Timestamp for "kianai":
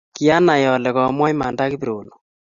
0.15-0.63